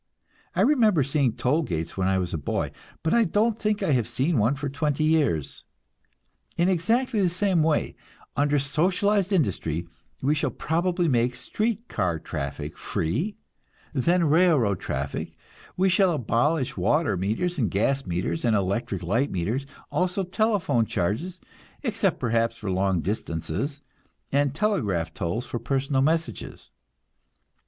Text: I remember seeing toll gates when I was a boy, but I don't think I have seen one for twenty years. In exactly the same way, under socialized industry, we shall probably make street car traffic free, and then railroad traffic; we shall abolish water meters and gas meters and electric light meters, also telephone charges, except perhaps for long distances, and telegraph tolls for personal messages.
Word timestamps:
I 0.55 0.61
remember 0.61 1.03
seeing 1.03 1.33
toll 1.33 1.61
gates 1.61 1.95
when 1.95 2.07
I 2.07 2.17
was 2.17 2.33
a 2.33 2.37
boy, 2.39 2.71
but 3.03 3.13
I 3.13 3.23
don't 3.23 3.59
think 3.59 3.83
I 3.83 3.91
have 3.91 4.07
seen 4.07 4.39
one 4.39 4.55
for 4.55 4.67
twenty 4.67 5.03
years. 5.03 5.63
In 6.57 6.67
exactly 6.69 7.21
the 7.21 7.29
same 7.29 7.61
way, 7.61 7.95
under 8.35 8.57
socialized 8.57 9.31
industry, 9.31 9.85
we 10.19 10.33
shall 10.33 10.49
probably 10.49 11.07
make 11.07 11.35
street 11.35 11.87
car 11.87 12.17
traffic 12.17 12.79
free, 12.79 13.37
and 13.93 14.01
then 14.01 14.23
railroad 14.23 14.79
traffic; 14.79 15.37
we 15.77 15.87
shall 15.87 16.13
abolish 16.13 16.75
water 16.75 17.15
meters 17.15 17.59
and 17.59 17.69
gas 17.69 18.03
meters 18.07 18.43
and 18.43 18.55
electric 18.55 19.03
light 19.03 19.29
meters, 19.29 19.67
also 19.91 20.23
telephone 20.23 20.87
charges, 20.87 21.39
except 21.83 22.19
perhaps 22.19 22.57
for 22.57 22.71
long 22.71 23.01
distances, 23.01 23.81
and 24.31 24.55
telegraph 24.55 25.13
tolls 25.13 25.45
for 25.45 25.59
personal 25.59 26.01
messages. 26.01 26.71